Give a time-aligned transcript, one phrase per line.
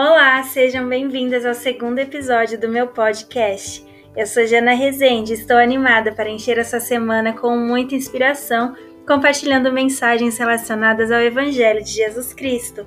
[0.00, 3.84] Olá, sejam bem-vindas ao segundo episódio do meu podcast.
[4.16, 9.72] Eu sou Jana Rezende e estou animada para encher essa semana com muita inspiração, compartilhando
[9.72, 12.86] mensagens relacionadas ao Evangelho de Jesus Cristo.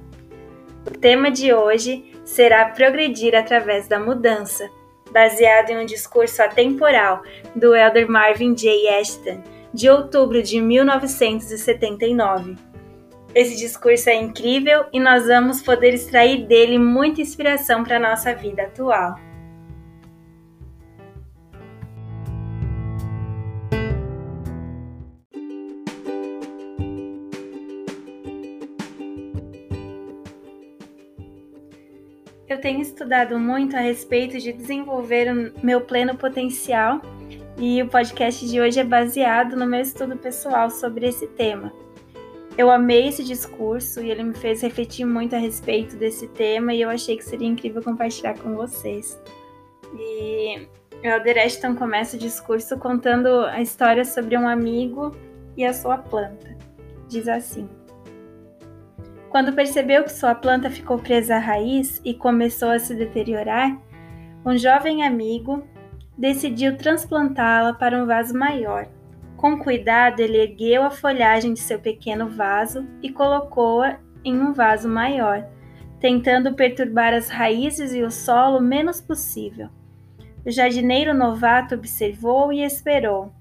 [0.87, 4.69] O tema de hoje será Progredir através da mudança,
[5.11, 7.23] baseado em um discurso atemporal
[7.53, 8.87] do elder Marvin J.
[8.87, 12.70] Ashton, de outubro de 1979.
[13.33, 18.33] Esse discurso é incrível e nós vamos poder extrair dele muita inspiração para a nossa
[18.35, 19.15] vida atual.
[32.49, 37.01] Eu tenho estudado muito a respeito de desenvolver o meu pleno potencial
[37.57, 41.80] e o podcast de hoje é baseado no meu estudo pessoal sobre esse tema.
[42.57, 46.81] Eu amei esse discurso e ele me fez refletir muito a respeito desse tema e
[46.81, 49.19] eu achei que seria incrível compartilhar com vocês.
[49.97, 50.67] E
[51.01, 55.15] o Elder Ashton começa o discurso contando a história sobre um amigo
[55.55, 56.55] e a sua planta.
[57.07, 57.69] Diz assim:
[59.29, 63.81] Quando percebeu que sua planta ficou presa à raiz e começou a se deteriorar,
[64.45, 65.63] um jovem amigo
[66.17, 68.87] decidiu transplantá-la para um vaso maior
[69.41, 74.87] com cuidado, ele ergueu a folhagem de seu pequeno vaso e colocou-a em um vaso
[74.87, 75.43] maior,
[75.99, 79.67] tentando perturbar as raízes e o solo o menos possível.
[80.45, 83.33] O jardineiro novato observou e esperou.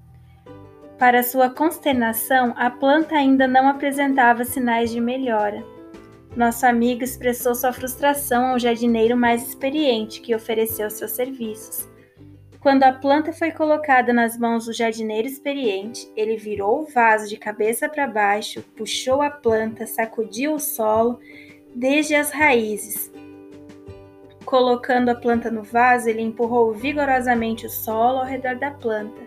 [0.97, 5.63] Para sua consternação, a planta ainda não apresentava sinais de melhora.
[6.35, 11.90] Nosso amigo expressou sua frustração ao jardineiro mais experiente que ofereceu seus serviços.
[12.61, 17.35] Quando a planta foi colocada nas mãos do jardineiro experiente, ele virou o vaso de
[17.35, 21.19] cabeça para baixo, puxou a planta, sacudiu o solo
[21.73, 23.11] desde as raízes.
[24.45, 29.21] Colocando a planta no vaso, ele empurrou vigorosamente o solo ao redor da planta.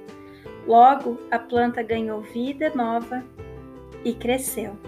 [0.64, 3.24] Logo, a planta ganhou vida nova
[4.04, 4.78] e cresceu.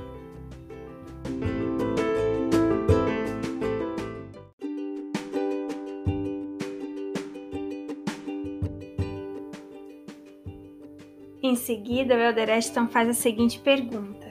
[11.47, 14.27] Em seguida, o Elder Ashton faz a seguinte pergunta: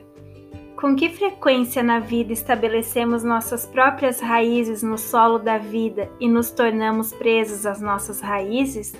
[0.76, 6.52] Com que frequência na vida estabelecemos nossas próprias raízes no solo da vida e nos
[6.52, 8.94] tornamos presos às nossas raízes?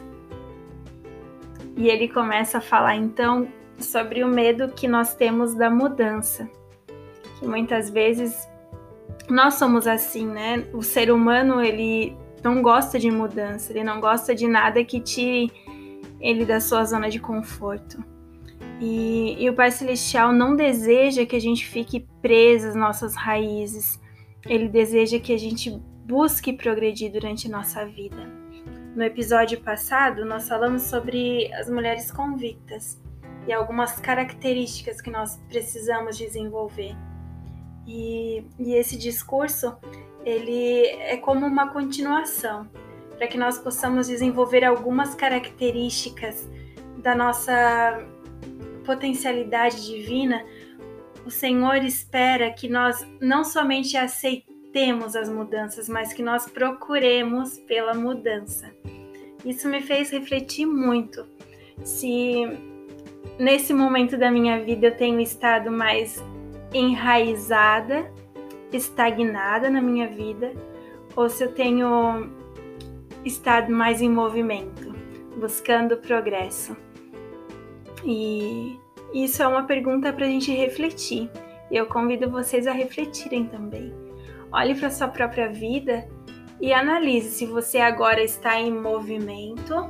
[1.76, 6.50] E ele começa a falar então sobre o medo que nós temos da mudança.
[7.38, 8.48] Que muitas vezes
[9.30, 10.66] nós somos assim, né?
[10.72, 15.52] O ser humano, ele não gosta de mudança, ele não gosta de nada que tire
[16.20, 18.04] ele da sua zona de conforto.
[18.80, 24.00] E, e, o Pai Celestial não deseja que a gente fique preso às nossas raízes.
[24.46, 25.72] Ele deseja que a gente
[26.06, 28.28] busque progredir durante a nossa vida.
[28.96, 33.02] No episódio passado, nós falamos sobre as mulheres convictas
[33.48, 36.96] e algumas características que nós precisamos desenvolver.
[37.88, 39.76] E, e esse discurso,
[40.26, 42.68] ele é como uma continuação
[43.18, 46.50] para que nós possamos desenvolver algumas características
[46.98, 48.06] da nossa
[48.86, 50.44] potencialidade divina,
[51.26, 57.94] o Senhor espera que nós não somente aceitemos as mudanças, mas que nós procuremos pela
[57.94, 58.72] mudança.
[59.44, 61.26] Isso me fez refletir muito.
[61.84, 62.44] Se
[63.40, 66.24] nesse momento da minha vida eu tenho estado mais
[66.74, 68.12] enraizada,
[68.72, 70.52] estagnada na minha vida,
[71.16, 72.30] ou se eu tenho
[73.26, 74.94] estado mais em movimento,
[75.38, 76.78] buscando progresso.
[78.04, 78.80] E
[79.14, 81.30] isso é uma pergunta para a gente refletir.
[81.72, 83.94] E eu convido vocês a refletirem também.
[84.52, 86.08] Olhe para sua própria vida
[86.62, 89.90] e analise se você agora está em movimento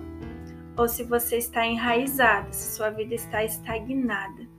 [0.78, 4.55] ou se você está enraizado, se sua vida está estagnada.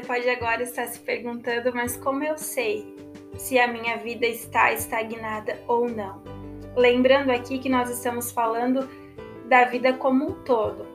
[0.00, 2.96] Você pode agora estar se perguntando, mas como eu sei
[3.36, 6.22] se a minha vida está estagnada ou não?
[6.74, 8.88] Lembrando aqui que nós estamos falando
[9.46, 10.86] da vida como um todo.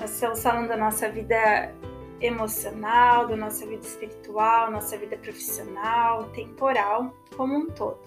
[0.00, 1.72] Nós estamos falando da nossa vida
[2.20, 8.00] emocional, da nossa vida espiritual, nossa vida profissional, temporal, como um todo.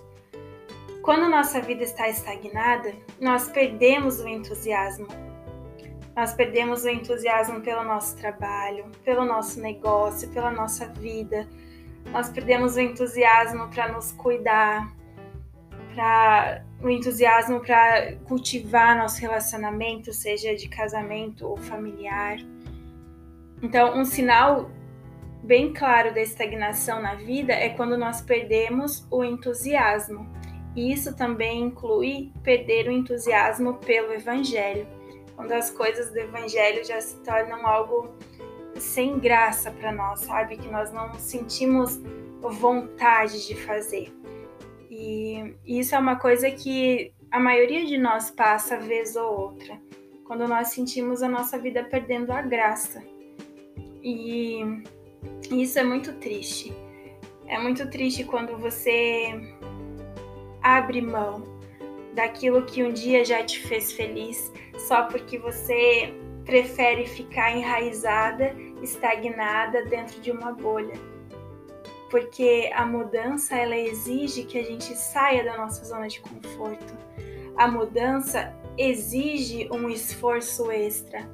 [1.02, 5.08] Quando nossa vida está estagnada, nós perdemos o entusiasmo
[6.20, 11.48] nós perdemos o entusiasmo pelo nosso trabalho, pelo nosso negócio, pela nossa vida.
[12.12, 14.94] Nós perdemos o entusiasmo para nos cuidar,
[15.96, 22.38] para o entusiasmo para cultivar nosso relacionamento, seja de casamento ou familiar.
[23.62, 24.70] Então, um sinal
[25.42, 30.30] bem claro da estagnação na vida é quando nós perdemos o entusiasmo.
[30.76, 34.99] E isso também inclui perder o entusiasmo pelo evangelho,
[35.40, 38.14] quando as coisas do evangelho já se tornam algo
[38.76, 40.58] sem graça para nós, sabe?
[40.58, 41.98] Que nós não sentimos
[42.42, 44.14] vontade de fazer.
[44.92, 49.80] E isso é uma coisa que a maioria de nós passa vez ou outra,
[50.26, 53.02] quando nós sentimos a nossa vida perdendo a graça.
[54.04, 54.60] E
[55.50, 56.76] isso é muito triste.
[57.48, 59.40] É muito triste quando você
[60.62, 61.59] abre mão
[62.14, 66.14] daquilo que um dia já te fez feliz só porque você
[66.46, 70.96] prefere ficar enraizada, estagnada dentro de uma bolha.
[72.10, 76.98] Porque a mudança ela exige que a gente saia da nossa zona de conforto.
[77.56, 81.30] A mudança exige um esforço extra.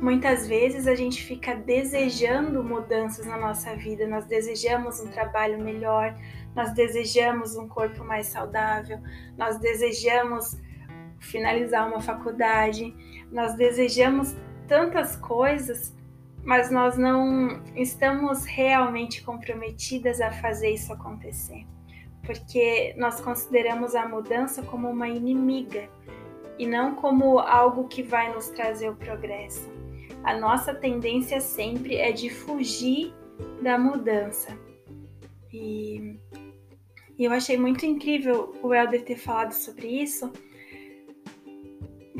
[0.00, 6.16] Muitas vezes a gente fica desejando mudanças na nossa vida, nós desejamos um trabalho melhor,
[6.56, 8.98] nós desejamos um corpo mais saudável,
[9.36, 10.56] nós desejamos
[11.18, 12.94] finalizar uma faculdade,
[13.30, 14.34] nós desejamos
[14.66, 15.94] tantas coisas,
[16.42, 21.66] mas nós não estamos realmente comprometidas a fazer isso acontecer,
[22.24, 25.90] porque nós consideramos a mudança como uma inimiga
[26.58, 29.69] e não como algo que vai nos trazer o progresso.
[30.22, 33.14] A nossa tendência sempre é de fugir
[33.62, 34.56] da mudança.
[35.52, 36.16] E,
[37.18, 40.32] eu achei muito incrível o Helder ter falado sobre isso,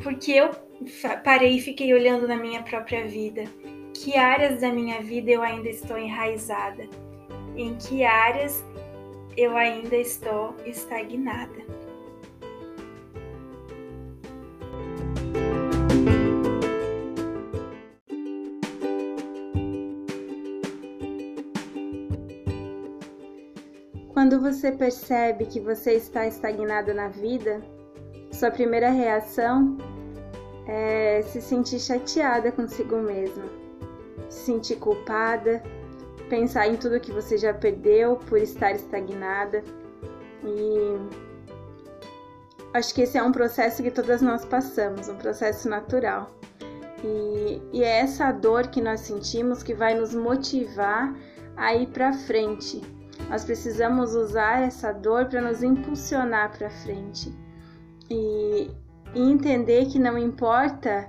[0.02, 0.50] porque eu
[1.24, 3.44] parei e fiquei olhando na minha própria vida.
[3.94, 6.88] Que áreas da minha vida eu ainda estou enraizada?
[7.56, 8.64] Em que áreas
[9.36, 11.79] eu ainda estou estagnada?
[24.30, 27.60] Quando você percebe que você está estagnada na vida,
[28.30, 29.76] sua primeira reação
[30.68, 33.42] é se sentir chateada consigo mesma,
[34.28, 35.60] se sentir culpada,
[36.28, 39.64] pensar em tudo que você já perdeu por estar estagnada.
[40.44, 40.96] E
[42.72, 46.30] acho que esse é um processo que todas nós passamos, um processo natural.
[47.02, 51.12] E, e é essa dor que nós sentimos que vai nos motivar
[51.56, 52.99] a ir para frente.
[53.30, 57.32] Nós precisamos usar essa dor para nos impulsionar para frente
[58.10, 58.68] e,
[59.14, 61.08] e entender que não importa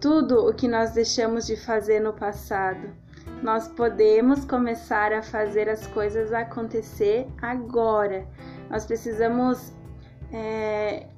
[0.00, 2.94] tudo o que nós deixamos de fazer no passado.
[3.42, 8.28] Nós podemos começar a fazer as coisas acontecer agora.
[8.70, 9.72] Nós precisamos
[10.32, 11.08] é,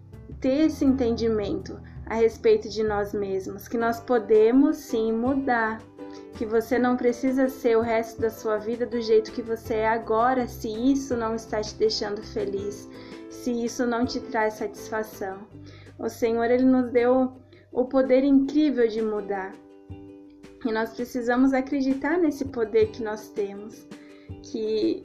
[0.41, 5.79] ter esse entendimento a respeito de nós mesmos, que nós podemos sim mudar,
[6.35, 9.89] que você não precisa ser o resto da sua vida do jeito que você é
[9.89, 12.89] agora, se isso não está te deixando feliz
[13.49, 15.39] se isso não te traz satisfação.
[15.99, 17.33] O Senhor ele nos deu
[17.73, 19.55] o poder incrível de mudar.
[20.65, 23.87] E nós precisamos acreditar nesse poder que nós temos,
[24.43, 25.05] que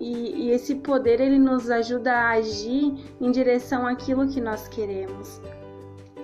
[0.00, 5.40] e, e, esse poder ele nos ajuda a agir em direção àquilo que nós queremos.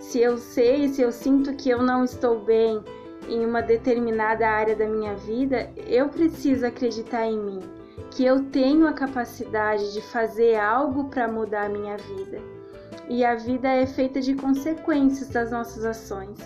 [0.00, 2.82] Se eu sei, se eu sinto que eu não estou bem
[3.28, 7.60] em uma determinada área da minha vida, eu preciso acreditar em mim
[8.10, 12.40] que eu tenho a capacidade de fazer algo para mudar a minha vida.
[13.08, 16.38] E a vida é feita de consequências das nossas ações.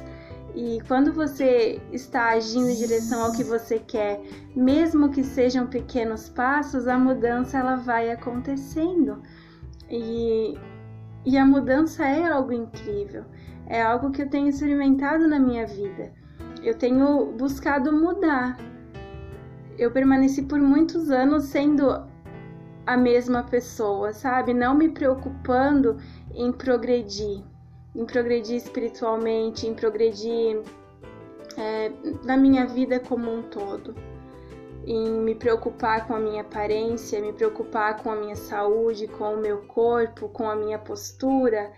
[0.55, 4.21] E quando você está agindo em direção ao que você quer,
[4.55, 9.23] mesmo que sejam pequenos passos, a mudança ela vai acontecendo.
[9.91, 10.59] E,
[11.25, 13.25] e a mudança é algo incrível.
[13.67, 16.13] É algo que eu tenho experimentado na minha vida.
[16.63, 18.57] Eu tenho buscado mudar,
[19.79, 22.07] eu permaneci por muitos anos sendo
[22.87, 24.53] a mesma pessoa, sabe?
[24.53, 25.97] Não me preocupando
[26.35, 27.43] em progredir,
[27.95, 30.63] em progredir espiritualmente, em progredir
[31.57, 31.93] é,
[32.25, 33.95] na minha vida como um todo,
[34.85, 39.41] em me preocupar com a minha aparência, me preocupar com a minha saúde, com o
[39.41, 41.73] meu corpo, com a minha postura,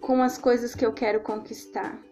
[0.00, 2.05] com as coisas que eu quero conquistar.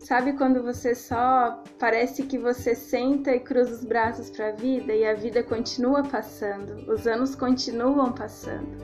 [0.00, 4.94] Sabe quando você só parece que você senta e cruza os braços para a vida
[4.94, 8.78] e a vida continua passando, os anos continuam passando,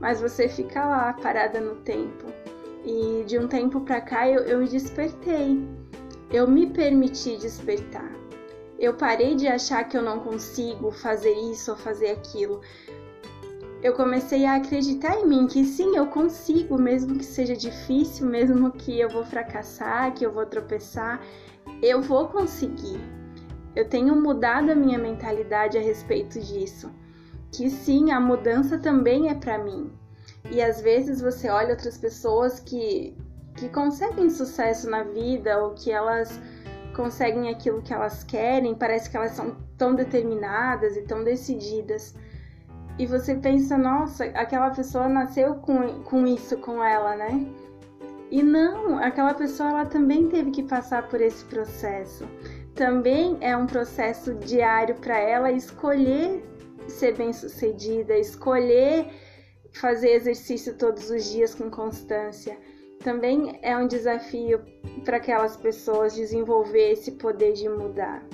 [0.00, 2.24] mas você fica lá parada no tempo.
[2.86, 5.62] E de um tempo para cá eu, eu despertei,
[6.32, 8.10] eu me permiti despertar.
[8.78, 12.62] Eu parei de achar que eu não consigo fazer isso ou fazer aquilo.
[13.82, 18.72] Eu comecei a acreditar em mim que sim, eu consigo, mesmo que seja difícil, mesmo
[18.72, 21.20] que eu vou fracassar, que eu vou tropeçar,
[21.82, 23.00] eu vou conseguir.
[23.74, 26.90] Eu tenho mudado a minha mentalidade a respeito disso.
[27.52, 29.92] Que sim, a mudança também é para mim.
[30.50, 33.14] E às vezes você olha outras pessoas que,
[33.56, 36.40] que conseguem sucesso na vida ou que elas
[36.94, 42.14] conseguem aquilo que elas querem, parece que elas são tão determinadas e tão decididas.
[42.98, 47.46] E você pensa, nossa, aquela pessoa nasceu com, com isso com ela, né?
[48.30, 52.26] E não, aquela pessoa ela também teve que passar por esse processo.
[52.74, 56.42] Também é um processo diário para ela escolher
[56.88, 59.10] ser bem-sucedida, escolher
[59.72, 62.58] fazer exercício todos os dias com constância.
[63.02, 64.60] Também é um desafio
[65.04, 68.24] para aquelas pessoas desenvolver esse poder de mudar.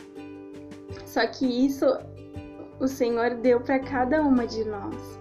[1.05, 1.87] Só que isso
[2.83, 5.21] o Senhor deu para cada uma de nós.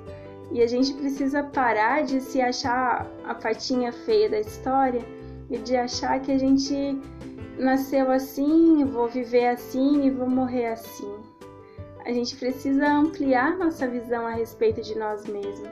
[0.52, 5.02] E a gente precisa parar de se achar a patinha feia da história
[5.48, 7.00] e de achar que a gente
[7.60, 11.14] nasceu assim, vou viver assim e vou morrer assim.
[12.04, 15.70] A gente precisa ampliar nossa visão a respeito de nós mesmos.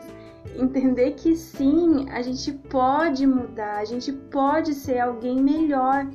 [0.55, 6.07] Entender que sim, a gente pode mudar, a gente pode ser alguém melhor.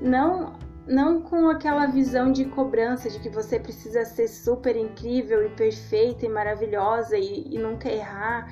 [0.00, 5.50] Não não com aquela visão de cobrança de que você precisa ser super incrível e
[5.50, 8.50] perfeita e maravilhosa e, e nunca errar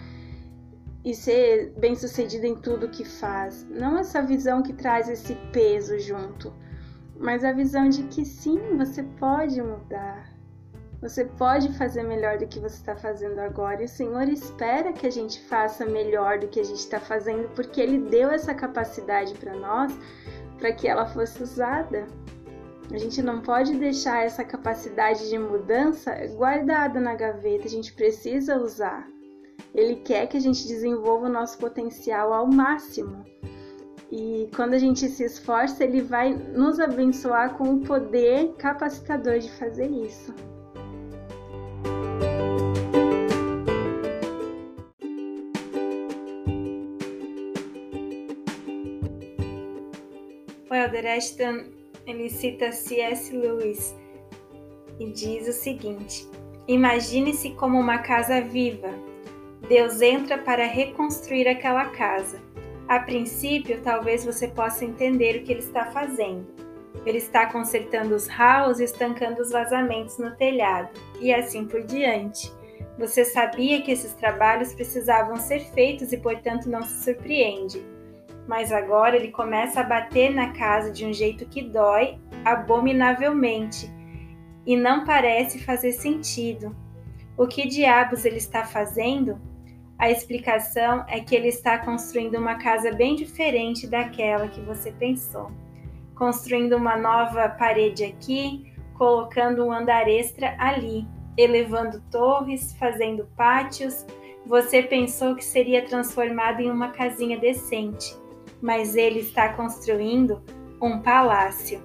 [1.05, 3.67] e ser bem sucedida em tudo que faz.
[3.71, 6.53] Não essa visão que traz esse peso junto,
[7.19, 10.37] mas a visão de que sim, você pode mudar.
[11.01, 15.07] Você pode fazer melhor do que você está fazendo agora, e o Senhor espera que
[15.07, 19.33] a gente faça melhor do que a gente está fazendo, porque Ele deu essa capacidade
[19.35, 19.97] para nós
[20.59, 22.07] para que ela fosse usada.
[22.93, 28.57] A gente não pode deixar essa capacidade de mudança guardada na gaveta, a gente precisa
[28.57, 29.07] usar.
[29.75, 33.25] Ele quer que a gente desenvolva o nosso potencial ao máximo.
[34.11, 39.51] E quando a gente se esforça, ele vai nos abençoar com o poder capacitador de
[39.53, 40.35] fazer isso.
[50.99, 51.65] O Elder Ashton
[52.09, 53.33] ele cita C.S.
[53.33, 53.95] Lewis
[54.99, 56.29] e diz o seguinte:
[56.67, 58.89] Imagine-se como uma casa viva.
[59.69, 62.43] Deus entra para reconstruir aquela casa.
[62.89, 66.45] A princípio, talvez você possa entender o que ele está fazendo.
[67.07, 70.91] Ele está consertando os ralos e estancando os vazamentos no telhado,
[71.21, 72.53] e assim por diante.
[72.99, 77.81] Você sabia que esses trabalhos precisavam ser feitos e, portanto, não se surpreende
[78.49, 83.93] mas agora ele começa a bater na casa de um jeito que dói abominavelmente
[84.67, 86.75] e não parece fazer sentido.
[87.37, 89.39] O que diabos ele está fazendo?
[89.99, 95.53] A explicação é que ele está construindo uma casa bem diferente daquela que você pensou.
[96.15, 104.07] Construindo uma nova parede aqui, colocando um andar extra ali, elevando torres, fazendo pátios.
[104.47, 108.17] Você pensou que seria transformado em uma casinha decente
[108.61, 110.43] mas ele está construindo
[110.81, 111.81] um palácio.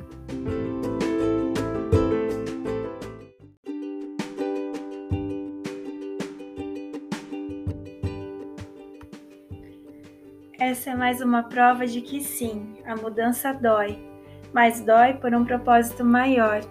[10.59, 13.99] Essa é mais uma prova de que sim, a mudança dói,
[14.53, 16.61] mas dói por um propósito maior.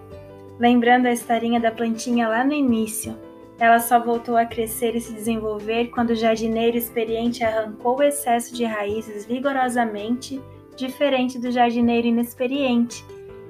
[0.59, 3.15] Lembrando a historinha da plantinha lá no início,
[3.63, 8.53] ela só voltou a crescer e se desenvolver quando o jardineiro experiente arrancou o excesso
[8.53, 10.41] de raízes vigorosamente,
[10.75, 13.05] diferente do jardineiro inexperiente,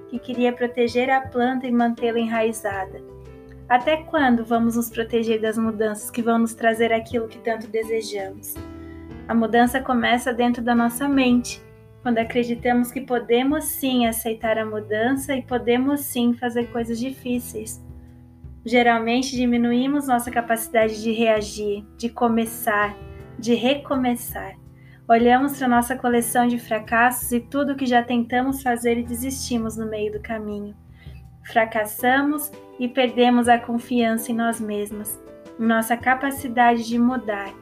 [0.10, 3.02] que queria proteger a planta e mantê-la enraizada.
[3.68, 8.54] Até quando vamos nos proteger das mudanças que vão nos trazer aquilo que tanto desejamos?
[9.28, 11.60] A mudança começa dentro da nossa mente,
[12.04, 17.82] quando acreditamos que podemos sim aceitar a mudança e podemos sim fazer coisas difíceis.
[18.66, 22.96] Geralmente diminuímos nossa capacidade de reagir, de começar,
[23.38, 24.56] de recomeçar.
[25.06, 29.86] Olhamos para nossa coleção de fracassos e tudo que já tentamos fazer e desistimos no
[29.86, 30.74] meio do caminho.
[31.46, 35.20] Fracassamos e perdemos a confiança em nós mesmas,
[35.60, 37.54] em nossa capacidade de mudar,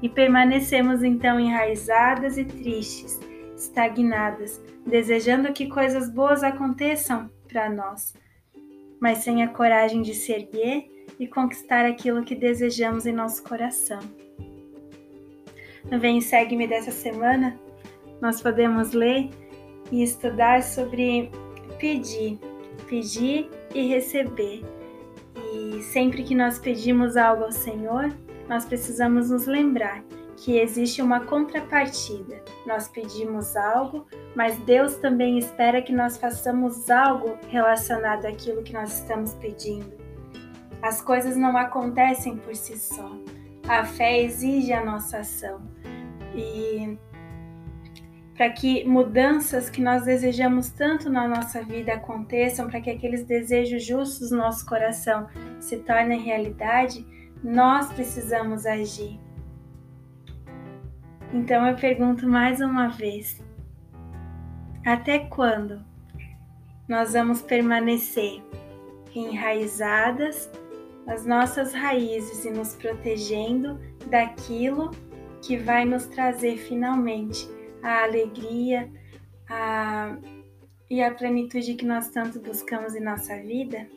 [0.00, 3.18] e permanecemos então enraizadas e tristes,
[3.56, 8.14] estagnadas, desejando que coisas boas aconteçam para nós
[9.00, 10.84] mas sem a coragem de se erguer
[11.18, 14.00] e conquistar aquilo que desejamos em nosso coração.
[15.90, 17.58] No Vem e Segue-me dessa semana,
[18.20, 19.30] nós podemos ler
[19.92, 21.30] e estudar sobre
[21.78, 22.38] pedir,
[22.88, 24.62] pedir e receber.
[25.52, 28.16] E sempre que nós pedimos algo ao Senhor,
[28.48, 30.02] nós precisamos nos lembrar
[30.44, 32.44] que existe uma contrapartida.
[32.66, 39.00] Nós pedimos algo, mas Deus também espera que nós façamos algo relacionado àquilo que nós
[39.00, 39.90] estamos pedindo.
[40.82, 43.10] As coisas não acontecem por si só.
[43.66, 45.62] A fé exige a nossa ação.
[46.34, 46.98] E
[48.34, 53.82] para que mudanças que nós desejamos tanto na nossa vida aconteçam, para que aqueles desejos
[53.82, 55.26] justos do nosso coração
[55.58, 57.06] se tornem realidade,
[57.42, 59.23] nós precisamos agir.
[61.34, 63.42] Então eu pergunto mais uma vez:
[64.86, 65.84] até quando
[66.88, 68.40] nós vamos permanecer
[69.12, 70.48] enraizadas
[71.04, 74.92] nas nossas raízes e nos protegendo daquilo
[75.42, 77.48] que vai nos trazer finalmente
[77.82, 78.88] a alegria
[79.50, 80.16] a,
[80.88, 83.88] e a plenitude que nós tanto buscamos em nossa vida?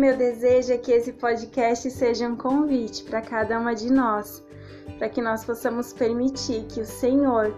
[0.00, 4.42] Meu desejo é que esse podcast seja um convite para cada uma de nós,
[4.96, 7.54] para que nós possamos permitir que o Senhor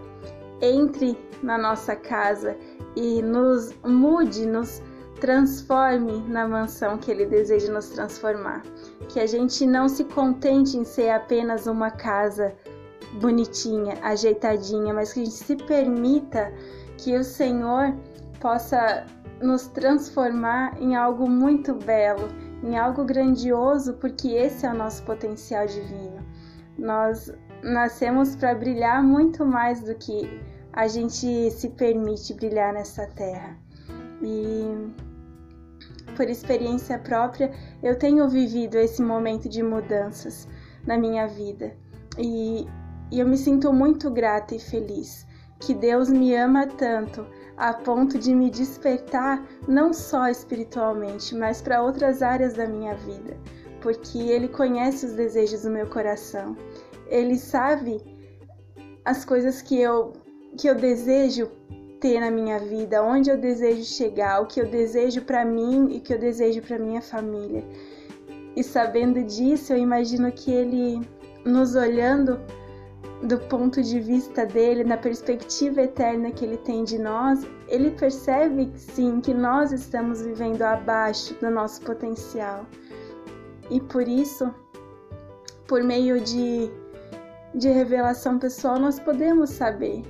[0.61, 2.57] entre na nossa casa
[2.97, 4.81] e nos mude, nos
[5.21, 8.61] transforme na mansão que Ele deseja nos transformar.
[9.07, 12.53] Que a gente não se contente em ser apenas uma casa
[13.21, 16.51] bonitinha, ajeitadinha, mas que a gente se permita
[16.97, 17.95] que o Senhor
[18.41, 19.05] possa
[19.43, 22.27] nos transformar em algo muito belo,
[22.63, 26.25] em algo grandioso, porque esse é o nosso potencial divino.
[26.77, 27.31] Nós
[27.61, 33.57] nascemos para brilhar muito mais do que a gente se permite brilhar nessa terra.
[34.21, 34.93] E
[36.15, 40.47] por experiência própria, eu tenho vivido esse momento de mudanças
[40.85, 41.75] na minha vida.
[42.17, 42.65] E,
[43.11, 45.27] e eu me sinto muito grata e feliz
[45.59, 47.25] que Deus me ama tanto
[47.57, 53.37] a ponto de me despertar não só espiritualmente, mas para outras áreas da minha vida,
[53.81, 56.57] porque Ele conhece os desejos do meu coração.
[57.07, 58.01] Ele sabe
[59.05, 60.13] as coisas que eu
[60.55, 61.49] que eu desejo
[61.99, 65.97] ter na minha vida, onde eu desejo chegar, o que eu desejo para mim e
[65.97, 67.63] o que eu desejo para minha família.
[68.55, 71.01] E sabendo disso, eu imagino que ele
[71.43, 72.39] nos olhando
[73.23, 78.71] do ponto de vista dele, na perspectiva eterna que ele tem de nós, ele percebe
[78.75, 82.65] sim que nós estamos vivendo abaixo do nosso potencial.
[83.69, 84.53] E por isso,
[85.67, 86.69] por meio de,
[87.55, 90.03] de revelação pessoal, nós podemos saber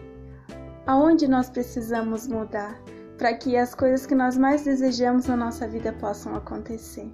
[0.88, 2.82] aonde nós precisamos mudar
[3.17, 7.10] para que as coisas que nós mais desejamos na nossa vida possam acontecer.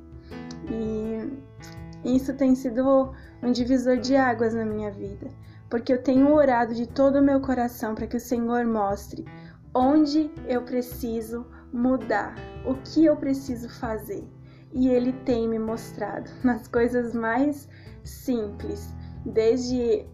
[0.71, 5.27] E isso tem sido um divisor de águas na minha vida,
[5.69, 9.25] porque eu tenho orado de todo o meu coração para que o Senhor mostre
[9.73, 14.27] onde eu preciso mudar, o que eu preciso fazer.
[14.73, 17.67] E Ele tem me mostrado nas coisas mais
[18.03, 18.93] simples,
[19.25, 20.05] desde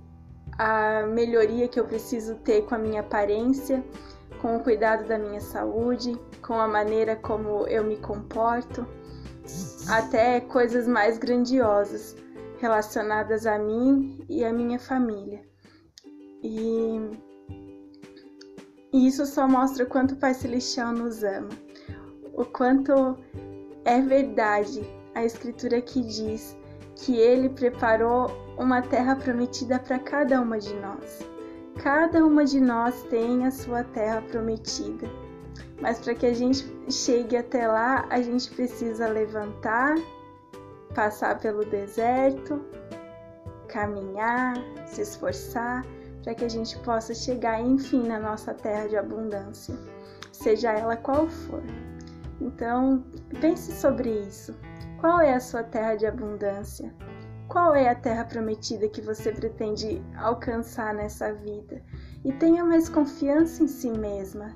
[0.57, 3.83] a melhoria que eu preciso ter com a minha aparência,
[4.41, 8.85] com o cuidado da minha saúde, com a maneira como eu me comporto,
[9.87, 12.15] até coisas mais grandiosas
[12.59, 15.41] relacionadas a mim e a minha família.
[16.43, 16.99] E,
[18.93, 21.49] e isso só mostra o quanto o Pai Celestial nos ama,
[22.33, 23.17] o quanto
[23.83, 24.81] é verdade
[25.15, 26.57] a Escritura que diz
[26.95, 31.19] que Ele preparou uma terra prometida para cada uma de nós.
[31.81, 35.09] Cada uma de nós tem a sua terra prometida.
[35.81, 39.95] Mas para que a gente chegue até lá, a gente precisa levantar,
[40.95, 42.65] passar pelo deserto,
[43.67, 44.55] caminhar,
[44.87, 45.85] se esforçar,
[46.23, 49.75] para que a gente possa chegar, enfim, na nossa terra de abundância,
[50.31, 51.61] seja ela qual for.
[52.41, 53.05] Então,
[53.39, 54.55] pense sobre isso.
[54.99, 56.91] Qual é a sua terra de abundância?
[57.47, 61.81] Qual é a terra prometida que você pretende alcançar nessa vida?
[62.23, 64.55] E tenha mais confiança em si mesma.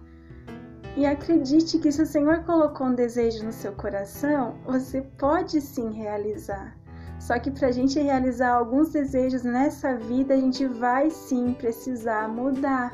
[0.99, 5.93] E acredite que se o Senhor colocou um desejo no seu coração, você pode sim
[5.93, 6.75] realizar.
[7.17, 12.27] Só que para a gente realizar alguns desejos nessa vida, a gente vai sim precisar
[12.27, 12.93] mudar.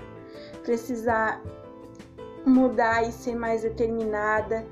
[0.62, 1.42] Precisar
[2.46, 4.64] mudar e ser mais determinada,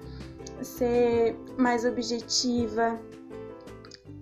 [0.62, 3.00] ser mais objetiva,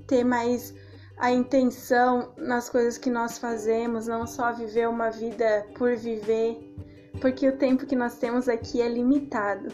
[0.07, 0.73] ter mais
[1.17, 6.71] a intenção nas coisas que nós fazemos, não só viver uma vida por viver,
[7.19, 9.73] porque o tempo que nós temos aqui é limitado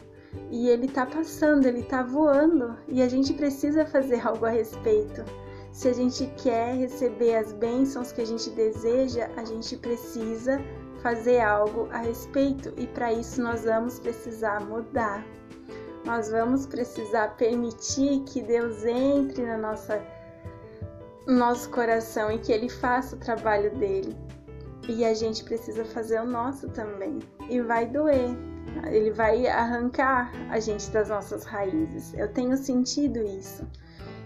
[0.50, 5.24] e ele tá passando, ele tá voando e a gente precisa fazer algo a respeito.
[5.72, 10.60] se a gente quer receber as bênçãos que a gente deseja, a gente precisa
[11.04, 15.24] fazer algo a respeito e para isso nós vamos precisar mudar.
[16.04, 20.02] Nós vamos precisar permitir que Deus entre na nossa
[21.28, 24.16] no nosso coração e que ele faça o trabalho dele.
[24.88, 27.20] E a gente precisa fazer o nosso também.
[27.50, 28.36] E vai doer.
[28.90, 32.14] Ele vai arrancar a gente das nossas raízes.
[32.14, 33.68] Eu tenho sentido isso.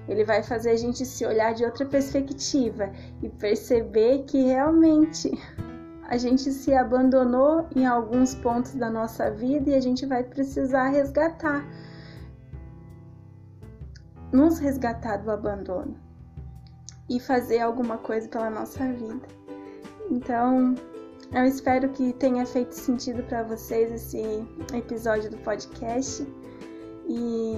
[0.07, 5.31] Ele vai fazer a gente se olhar de outra perspectiva e perceber que realmente
[6.07, 10.89] a gente se abandonou em alguns pontos da nossa vida e a gente vai precisar
[10.89, 11.65] resgatar.
[14.31, 15.95] Nos resgatar do abandono
[17.09, 19.40] e fazer alguma coisa pela nossa vida.
[20.11, 20.75] Então,
[21.33, 26.27] eu espero que tenha feito sentido para vocês esse episódio do podcast.
[27.07, 27.55] E,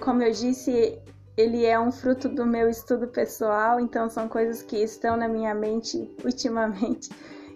[0.00, 0.98] como eu disse,
[1.36, 5.54] ele é um fruto do meu estudo pessoal, então são coisas que estão na minha
[5.54, 7.10] mente ultimamente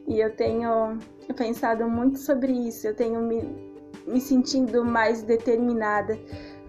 [0.08, 0.98] e eu tenho
[1.36, 3.42] pensado muito sobre isso, eu tenho me,
[4.06, 6.18] me sentindo mais determinada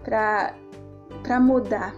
[0.04, 1.94] para mudar.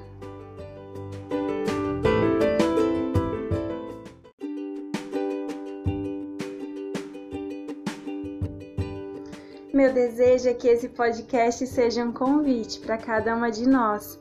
[9.80, 14.20] Meu desejo é que esse podcast seja um convite para cada uma de nós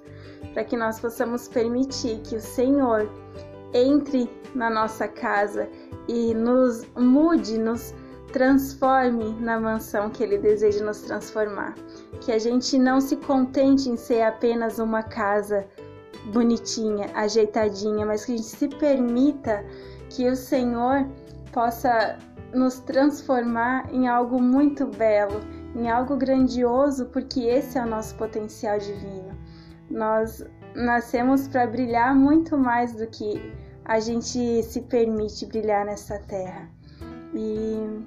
[0.54, 3.12] para que nós possamos permitir que o Senhor
[3.74, 5.68] entre na nossa casa
[6.08, 7.94] e nos mude, nos
[8.32, 11.76] transforme na mansão que Ele deseja nos transformar.
[12.22, 15.68] Que a gente não se contente em ser apenas uma casa
[16.32, 19.66] bonitinha, ajeitadinha, mas que a gente se permita
[20.10, 21.06] que o Senhor
[21.52, 22.18] possa
[22.54, 25.40] nos transformar em algo muito belo,
[25.76, 29.38] em algo grandioso, porque esse é o nosso potencial divino.
[29.90, 30.44] Nós
[30.76, 33.54] nascemos para brilhar muito mais do que
[33.86, 36.70] a gente se permite brilhar nessa terra.
[37.34, 38.04] E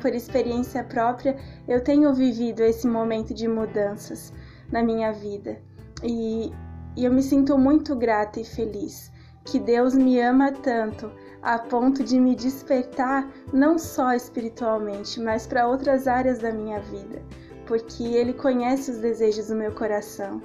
[0.00, 1.36] por experiência própria,
[1.68, 4.32] eu tenho vivido esse momento de mudanças
[4.70, 5.60] na minha vida.
[6.02, 6.52] E,
[6.96, 9.12] e eu me sinto muito grata e feliz
[9.44, 11.10] que Deus me ama tanto
[11.42, 17.20] a ponto de me despertar não só espiritualmente, mas para outras áreas da minha vida
[17.66, 20.42] porque Ele conhece os desejos do meu coração.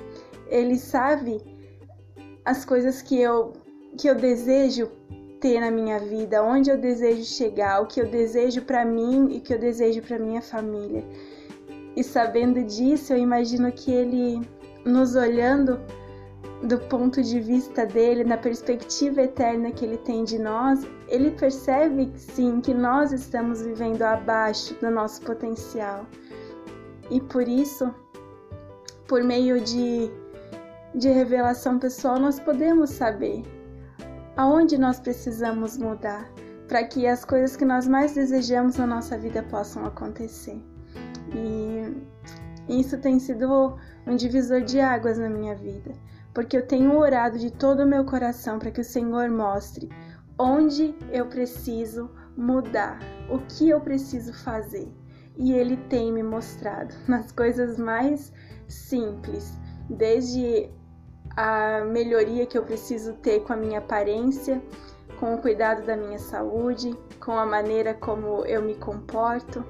[0.48, 1.42] Ele sabe
[2.46, 3.54] as coisas que eu,
[3.98, 4.90] que eu desejo
[5.42, 9.38] ter na minha vida, onde eu desejo chegar, o que eu desejo para mim e
[9.38, 11.04] o que eu desejo para minha família.
[11.96, 14.48] E sabendo disso, eu imagino que Ele,
[14.86, 15.80] nos olhando
[16.63, 22.12] do ponto de vista dele, na perspectiva eterna que ele tem de nós, ele percebe
[22.15, 26.06] sim que nós estamos vivendo abaixo do nosso potencial.
[27.10, 27.93] E por isso,
[29.08, 30.12] por meio de,
[30.96, 33.43] de revelação pessoal, nós podemos saber
[34.36, 36.30] aonde nós precisamos mudar
[36.67, 40.62] para que as coisas que nós mais desejamos na nossa vida possam acontecer.
[41.34, 45.93] E isso tem sido um divisor de águas na minha vida,
[46.38, 49.89] porque eu tenho orado de todo o meu coração para que o Senhor mostre
[50.38, 54.88] onde eu preciso mudar, o que eu preciso fazer
[55.36, 58.32] e ele tem me mostrado nas coisas mais
[58.67, 59.58] simples,
[59.89, 60.69] desde
[61.36, 64.62] a melhoria que eu preciso ter com a minha aparência,
[65.19, 69.65] com o cuidado da minha saúde, com a maneira como eu me comporto,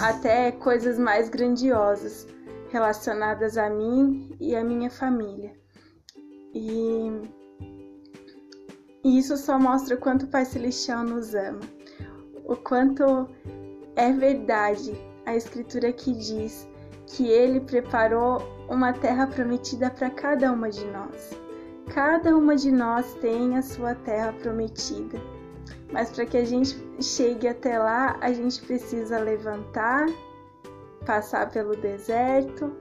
[0.00, 2.26] até coisas mais grandiosas
[2.70, 5.59] relacionadas a mim e a minha família.
[6.54, 7.10] E,
[9.04, 11.60] e isso só mostra o quanto o Pai Celestial nos ama,
[12.44, 13.28] o quanto
[13.96, 14.92] é verdade
[15.26, 16.68] a escritura que diz
[17.06, 21.30] que ele preparou uma terra prometida para cada uma de nós.
[21.92, 25.20] Cada uma de nós tem a sua terra prometida.
[25.92, 30.06] Mas para que a gente chegue até lá, a gente precisa levantar,
[31.04, 32.72] passar pelo deserto,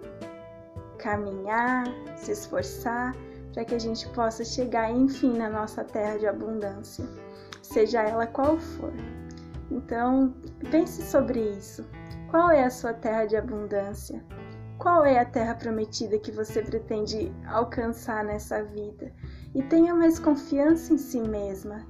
[1.00, 1.86] caminhar,
[2.18, 3.16] se esforçar,
[3.54, 7.06] para que a gente possa chegar, enfim, na nossa terra de abundância,
[7.62, 8.94] seja ela qual for.
[9.72, 10.34] Então,
[10.72, 11.86] pense sobre isso.
[12.30, 14.24] Qual é a sua terra de abundância?
[14.78, 19.12] Qual é a terra prometida que você pretende alcançar nessa vida?
[19.54, 21.86] E tenha mais confiança em si mesma.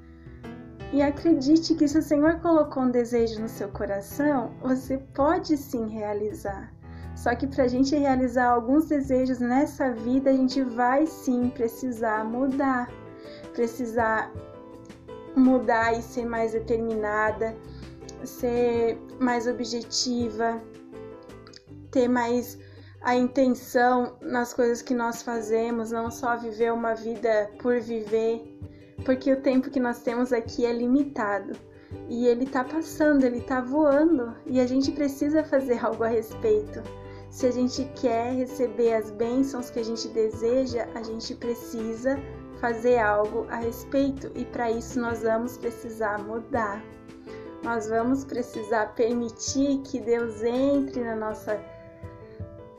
[0.92, 5.88] E acredite que se o Senhor colocou um desejo no seu coração, você pode sim
[5.88, 6.74] realizar.
[7.20, 12.24] Só que para a gente realizar alguns desejos nessa vida, a gente vai sim precisar
[12.24, 12.90] mudar,
[13.54, 14.32] precisar
[15.36, 17.54] mudar e ser mais determinada,
[18.24, 20.62] ser mais objetiva,
[21.92, 22.58] ter mais
[23.02, 28.58] a intenção nas coisas que nós fazemos, não só viver uma vida por viver,
[29.04, 31.52] porque o tempo que nós temos aqui é limitado
[32.08, 36.82] e ele tá passando, ele tá voando e a gente precisa fazer algo a respeito.
[37.30, 42.20] Se a gente quer receber as bênçãos que a gente deseja, a gente precisa
[42.60, 46.84] fazer algo a respeito e para isso nós vamos precisar mudar.
[47.64, 51.60] Nós vamos precisar permitir que Deus entre na nossa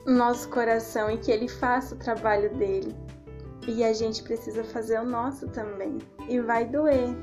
[0.06, 2.96] no nosso coração e que ele faça o trabalho dele.
[3.68, 5.98] E a gente precisa fazer o nosso também.
[6.28, 7.14] E vai doer.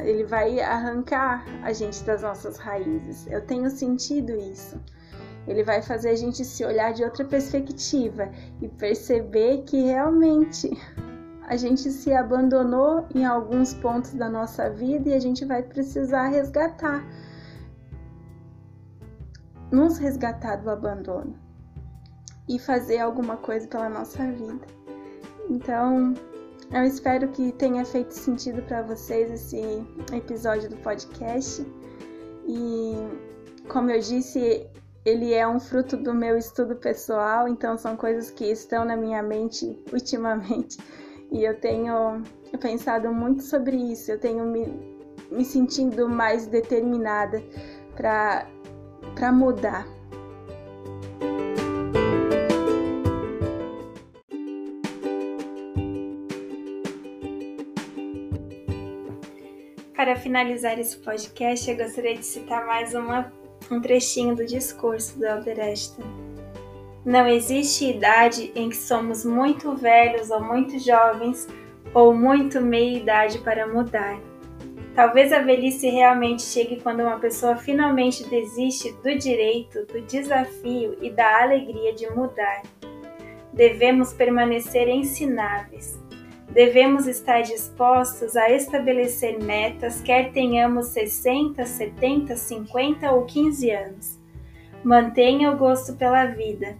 [0.00, 3.26] Ele vai arrancar a gente das nossas raízes.
[3.28, 4.78] Eu tenho sentido isso.
[5.46, 8.30] Ele vai fazer a gente se olhar de outra perspectiva
[8.60, 10.70] e perceber que realmente
[11.46, 16.28] a gente se abandonou em alguns pontos da nossa vida e a gente vai precisar
[16.28, 17.04] resgatar.
[19.70, 21.34] Nos resgatar do abandono
[22.48, 24.66] e fazer alguma coisa pela nossa vida.
[25.48, 26.14] Então,
[26.72, 29.60] eu espero que tenha feito sentido para vocês esse
[30.12, 31.66] episódio do podcast.
[32.46, 32.94] E,
[33.68, 34.66] como eu disse,
[35.04, 39.22] ele é um fruto do meu estudo pessoal, então são coisas que estão na minha
[39.22, 40.78] mente ultimamente.
[41.30, 42.22] E eu tenho
[42.60, 44.66] pensado muito sobre isso, eu tenho me,
[45.30, 47.42] me sentindo mais determinada
[47.96, 49.86] para mudar,
[59.94, 63.32] Para finalizar esse podcast, eu gostaria de citar mais uma,
[63.70, 66.06] um trechinho do discurso do Einstein.
[67.04, 71.46] Não existe idade em que somos muito velhos ou muito jovens
[71.92, 74.18] ou muito meia-idade para mudar.
[74.94, 81.10] Talvez a velhice realmente chegue quando uma pessoa finalmente desiste do direito, do desafio e
[81.10, 82.62] da alegria de mudar.
[83.52, 86.03] Devemos permanecer ensináveis
[86.50, 94.18] Devemos estar dispostos a estabelecer metas, quer tenhamos 60, 70, 50 ou 15 anos.
[94.84, 96.76] Mantenha o gosto pela vida.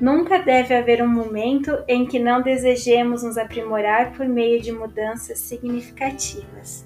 [0.00, 5.38] Nunca deve haver um momento em que não desejemos nos aprimorar por meio de mudanças
[5.38, 6.84] significativas.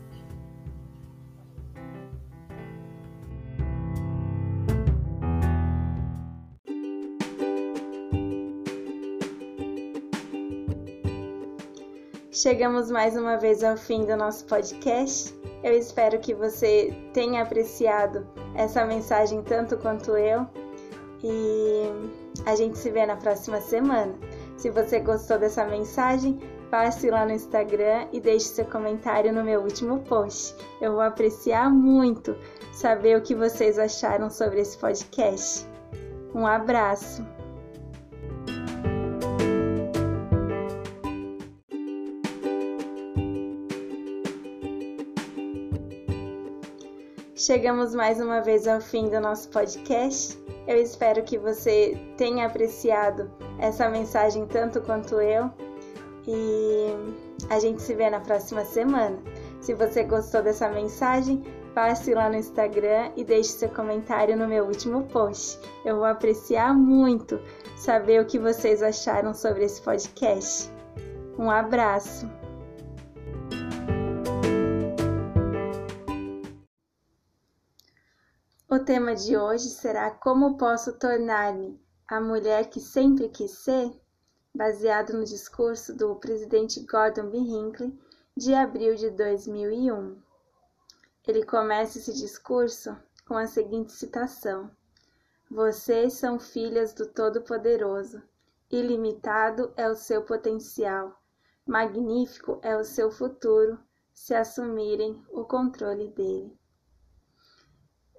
[12.37, 15.35] Chegamos mais uma vez ao fim do nosso podcast.
[15.64, 20.46] Eu espero que você tenha apreciado essa mensagem tanto quanto eu.
[21.25, 21.90] E
[22.44, 24.14] a gente se vê na próxima semana.
[24.59, 26.38] Se você gostou dessa mensagem,
[26.70, 30.55] passe lá no Instagram e deixe seu comentário no meu último post.
[30.79, 32.37] Eu vou apreciar muito
[32.70, 35.66] saber o que vocês acharam sobre esse podcast.
[36.35, 37.36] Um abraço!
[47.46, 50.37] Chegamos mais uma vez ao fim do nosso podcast.
[50.66, 53.30] Eu espero que você tenha apreciado
[53.61, 55.48] essa mensagem tanto quanto eu.
[56.26, 56.88] E
[57.48, 59.16] a gente se vê na próxima semana.
[59.61, 61.40] Se você gostou dessa mensagem,
[61.72, 65.61] passe lá no Instagram e deixe seu comentário no meu último post.
[65.85, 67.40] Eu vou apreciar muito
[67.76, 70.68] saber o que vocês acharam sobre esse podcast.
[71.38, 72.28] Um abraço!
[78.76, 83.90] O tema de hoje será Como posso tornar-me a mulher que sempre quis ser?
[84.54, 87.38] Baseado no discurso do presidente Gordon B.
[87.38, 87.98] Hinckley
[88.36, 90.20] de abril de 2001.
[91.26, 92.94] Ele começa esse discurso
[93.26, 94.70] com a seguinte citação:
[95.50, 98.22] Vocês são filhas do Todo-Poderoso.
[98.70, 101.18] Ilimitado é o seu potencial.
[101.66, 103.80] Magnífico é o seu futuro
[104.12, 106.54] se assumirem o controle dele.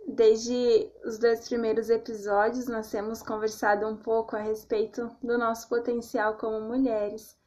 [0.09, 6.37] Desde os dois primeiros episódios, nós temos conversado um pouco a respeito do nosso potencial
[6.37, 7.37] como mulheres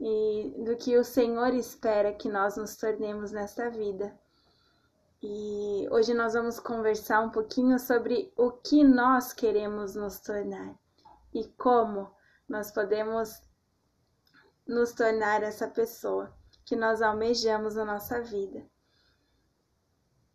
[0.00, 4.12] e do que o Senhor espera que nós nos tornemos nesta vida.
[5.22, 10.74] E hoje nós vamos conversar um pouquinho sobre o que nós queremos nos tornar
[11.32, 12.10] e como
[12.48, 13.40] nós podemos
[14.66, 18.66] nos tornar essa pessoa que nós almejamos na nossa vida.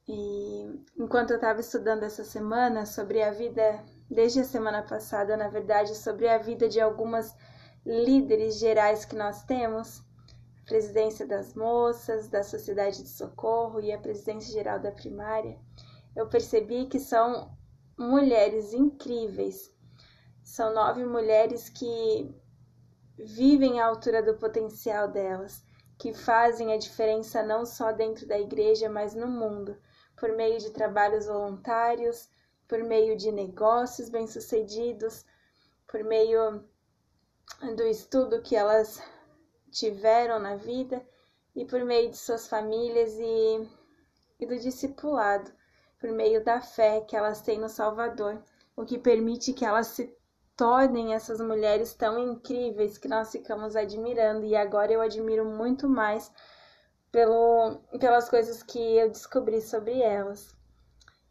[0.05, 5.47] E enquanto eu estava estudando essa semana sobre a vida, desde a semana passada, na
[5.47, 7.33] verdade, sobre a vida de algumas
[7.85, 10.03] líderes gerais que nós temos,
[10.61, 15.57] a presidência das moças, da Sociedade de Socorro e a presidência geral da primária,
[16.15, 17.55] eu percebi que são
[17.97, 19.73] mulheres incríveis.
[20.43, 22.35] São nove mulheres que
[23.17, 25.63] vivem à altura do potencial delas,
[25.97, 29.77] que fazem a diferença não só dentro da igreja, mas no mundo,
[30.23, 32.29] por meio de trabalhos voluntários,
[32.65, 35.25] por meio de negócios bem-sucedidos,
[35.85, 36.63] por meio
[37.75, 39.03] do estudo que elas
[39.69, 41.05] tiveram na vida
[41.53, 43.69] e por meio de suas famílias e,
[44.39, 45.51] e do discipulado,
[45.99, 48.41] por meio da fé que elas têm no Salvador,
[48.77, 50.17] o que permite que elas se
[50.55, 54.45] tornem essas mulheres tão incríveis que nós ficamos admirando.
[54.45, 56.31] E agora eu admiro muito mais
[57.13, 60.53] pelo, pelas coisas que eu descobri sobre elas.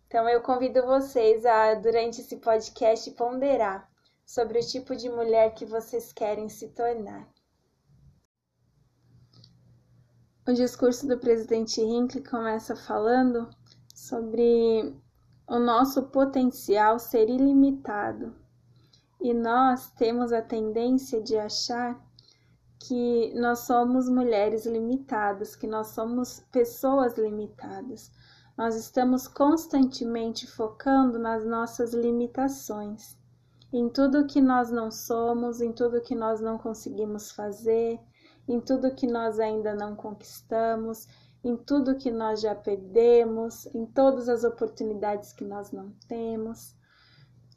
[0.06, 3.90] Então eu convido vocês a, durante esse podcast, ponderar
[4.24, 7.28] sobre o tipo de mulher que vocês querem se tornar.
[10.46, 13.50] O discurso do presidente Hinckley começa falando
[13.92, 14.96] sobre
[15.48, 18.36] o nosso potencial ser ilimitado
[19.20, 22.00] e nós temos a tendência de achar
[22.84, 28.10] que nós somos mulheres limitadas, que nós somos pessoas limitadas.
[28.58, 33.16] Nós estamos constantemente focando nas nossas limitações,
[33.72, 38.00] em tudo que nós não somos, em tudo que nós não conseguimos fazer,
[38.48, 41.06] em tudo que nós ainda não conquistamos,
[41.44, 46.74] em tudo que nós já perdemos, em todas as oportunidades que nós não temos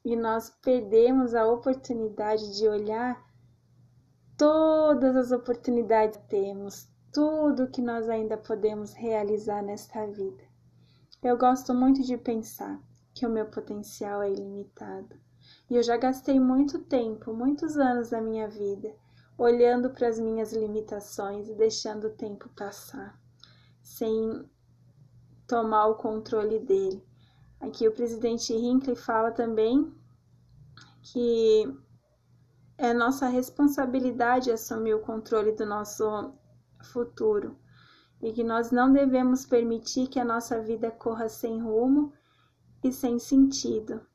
[0.04, 3.26] e nós perdemos a oportunidade de olhar
[4.38, 10.44] todas as oportunidades que temos, tudo que nós ainda podemos realizar nesta vida.
[11.24, 12.80] Eu gosto muito de pensar
[13.14, 15.16] que o meu potencial é ilimitado.
[15.70, 18.94] E eu já gastei muito tempo, muitos anos da minha vida,
[19.38, 23.18] olhando para as minhas limitações e deixando o tempo passar,
[23.82, 24.48] sem
[25.48, 27.04] tomar o controle dele.
[27.60, 29.94] Aqui o presidente Hinckley fala também
[31.02, 31.64] que
[32.78, 36.34] é nossa responsabilidade assumir o controle do nosso
[36.84, 37.58] futuro
[38.22, 42.14] e que nós não devemos permitir que a nossa vida corra sem rumo
[42.84, 44.06] e sem sentido.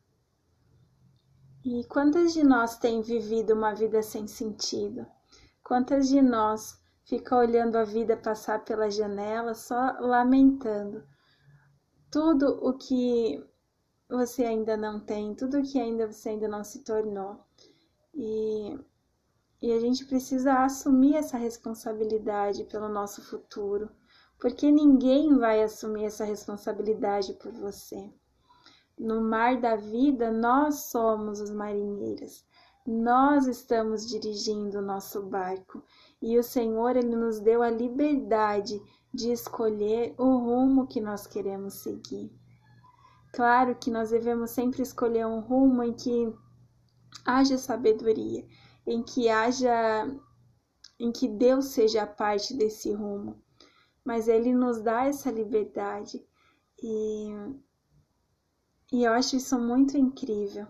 [1.65, 5.07] E quantas de nós têm vivido uma vida sem sentido?
[5.63, 11.05] Quantas de nós ficam olhando a vida passar pela janela só lamentando
[12.11, 13.45] tudo o que
[14.09, 17.39] você ainda não tem, tudo que ainda você ainda não se tornou.
[18.15, 18.79] E,
[19.63, 23.91] e a gente precisa assumir essa responsabilidade pelo nosso futuro,
[24.39, 28.11] porque ninguém vai assumir essa responsabilidade por você.
[28.99, 32.45] No mar da vida, nós somos os marinheiros.
[32.87, 35.83] Nós estamos dirigindo o nosso barco
[36.21, 38.81] e o Senhor ele nos deu a liberdade
[39.13, 42.31] de escolher o rumo que nós queremos seguir.
[43.33, 46.35] Claro que nós devemos sempre escolher um rumo em que
[47.25, 48.47] haja sabedoria,
[48.87, 50.07] em que haja
[50.99, 53.43] em que Deus seja parte desse rumo.
[54.05, 56.25] Mas ele nos dá essa liberdade
[56.83, 57.31] e
[58.93, 60.67] e eu acho isso muito incrível,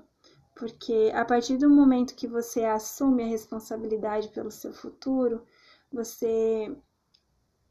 [0.55, 5.43] porque a partir do momento que você assume a responsabilidade pelo seu futuro,
[5.91, 6.77] você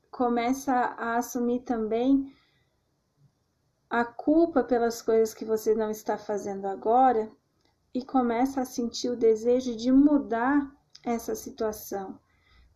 [0.09, 2.35] começa a assumir também
[3.87, 7.31] a culpa pelas coisas que você não está fazendo agora
[7.93, 10.71] e começa a sentir o desejo de mudar
[11.03, 12.19] essa situação,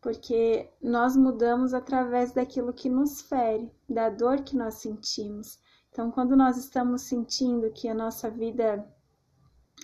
[0.02, 5.60] porque nós mudamos através daquilo que nos fere, da dor que nós sentimos.
[5.92, 8.86] Então, quando nós estamos sentindo que a nossa vida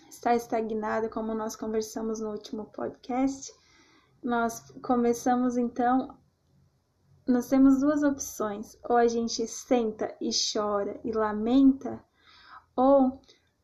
[0.09, 3.53] está estagnada, como nós conversamos no último podcast,
[4.23, 6.17] nós começamos então
[7.29, 12.03] nós temos duas opções: ou a gente senta e chora e lamenta,
[12.75, 13.21] ou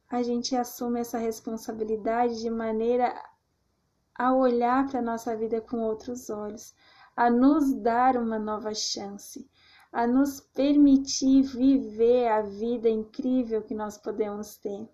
[0.10, 3.14] a gente assume essa responsabilidade de maneira
[4.14, 6.74] a olhar para a nossa vida com outros olhos,
[7.16, 9.50] a nos dar uma nova chance,
[9.92, 14.90] a nos permitir viver a vida incrível que nós podemos ter.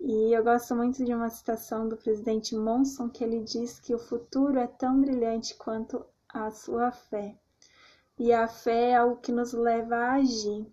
[0.00, 3.98] E eu gosto muito de uma citação do presidente Monson que ele diz que o
[3.98, 7.36] futuro é tão brilhante quanto a sua fé
[8.18, 10.66] e a fé é o que nos leva a agir.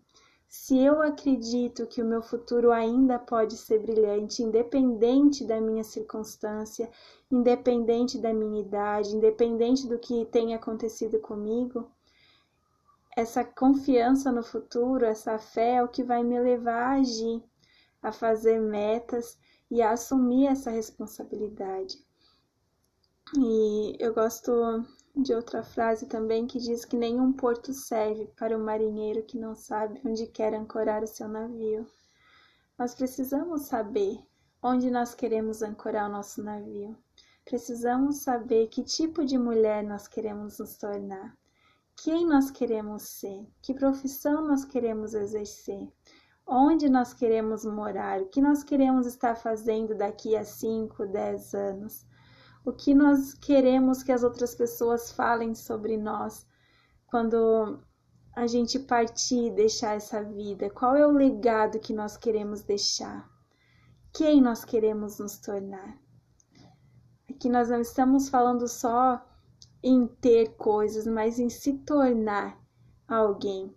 [0.49, 6.89] Se eu acredito que o meu futuro ainda pode ser brilhante, independente da minha circunstância,
[7.29, 11.91] independente da minha idade, independente do que tenha acontecido comigo,
[13.15, 17.43] essa confiança no futuro, essa fé é o que vai me levar a agir,
[18.01, 19.37] a fazer metas
[19.69, 22.03] e a assumir essa responsabilidade.
[23.37, 24.83] E eu gosto
[25.15, 29.55] de outra frase também que diz que nenhum porto serve para o marinheiro que não
[29.55, 31.85] sabe onde quer ancorar o seu navio.
[32.77, 34.19] Nós precisamos saber
[34.61, 36.97] onde nós queremos ancorar o nosso navio.
[37.43, 41.35] Precisamos saber que tipo de mulher nós queremos nos tornar,
[41.95, 45.91] quem nós queremos ser, que profissão nós queremos exercer,
[46.45, 52.05] onde nós queremos morar, o que nós queremos estar fazendo daqui a 5, 10 anos,
[52.65, 56.45] o que nós queremos que as outras pessoas falem sobre nós
[57.07, 57.79] quando
[58.35, 63.29] a gente partir e deixar essa vida, qual é o legado que nós queremos deixar
[64.13, 65.97] quem nós queremos nos tornar.
[67.29, 69.23] Aqui nós não estamos falando só
[69.83, 72.59] em ter coisas, mas em se tornar
[73.07, 73.73] alguém.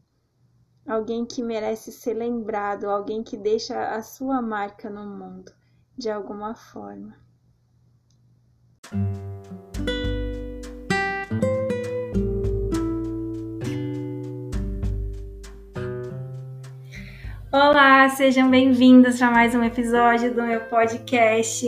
[0.86, 5.52] Alguém que merece ser lembrado, alguém que deixa a sua marca no mundo,
[5.96, 7.21] de alguma forma.
[17.52, 21.66] Olá, sejam bem-vindos para mais um episódio do meu podcast.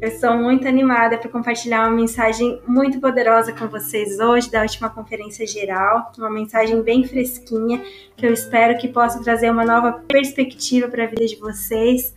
[0.00, 4.88] Eu estou muito animada para compartilhar uma mensagem muito poderosa com vocês hoje da última
[4.90, 7.82] conferência geral, uma mensagem bem fresquinha
[8.16, 12.14] que eu espero que possa trazer uma nova perspectiva para a vida de vocês.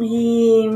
[0.00, 0.70] E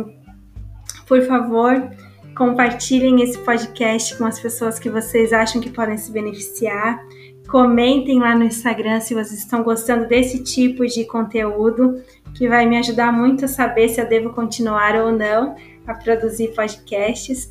[1.06, 1.90] por favor,
[2.34, 7.04] compartilhem esse podcast com as pessoas que vocês acham que podem se beneficiar.
[7.48, 12.02] Comentem lá no Instagram se vocês estão gostando desse tipo de conteúdo,
[12.34, 15.54] que vai me ajudar muito a saber se eu devo continuar ou não
[15.86, 17.50] a produzir podcasts.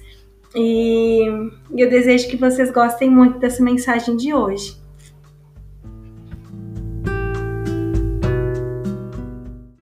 [0.55, 1.25] E
[1.75, 4.82] eu desejo que vocês gostem muito dessa mensagem de hoje.